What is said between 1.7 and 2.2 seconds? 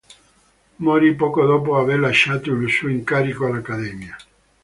aver